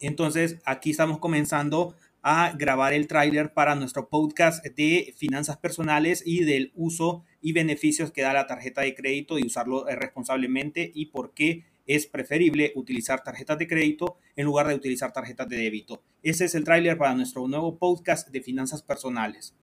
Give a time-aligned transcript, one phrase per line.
[0.00, 6.44] Entonces, aquí estamos comenzando a grabar el tráiler para nuestro podcast de finanzas personales y
[6.44, 11.06] del uso y beneficios que da la tarjeta de crédito y usarlo eh, responsablemente y
[11.06, 16.02] por qué es preferible utilizar tarjetas de crédito en lugar de utilizar tarjetas de débito.
[16.22, 19.54] Ese es el tráiler para nuestro nuevo podcast de finanzas personales.